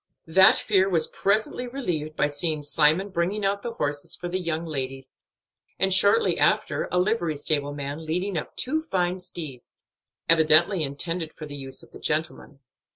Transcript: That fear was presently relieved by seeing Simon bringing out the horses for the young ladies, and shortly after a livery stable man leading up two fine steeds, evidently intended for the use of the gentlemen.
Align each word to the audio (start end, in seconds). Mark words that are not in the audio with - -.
That 0.25 0.55
fear 0.55 0.89
was 0.89 1.05
presently 1.07 1.67
relieved 1.67 2.15
by 2.15 2.25
seeing 2.25 2.63
Simon 2.63 3.09
bringing 3.09 3.45
out 3.45 3.61
the 3.61 3.73
horses 3.75 4.15
for 4.15 4.27
the 4.27 4.39
young 4.39 4.65
ladies, 4.65 5.17
and 5.77 5.93
shortly 5.93 6.39
after 6.39 6.87
a 6.91 6.97
livery 6.97 7.37
stable 7.37 7.75
man 7.75 8.03
leading 8.07 8.35
up 8.35 8.55
two 8.57 8.81
fine 8.81 9.19
steeds, 9.19 9.77
evidently 10.27 10.81
intended 10.81 11.33
for 11.33 11.45
the 11.45 11.55
use 11.55 11.83
of 11.83 11.91
the 11.91 11.99
gentlemen. 11.99 12.61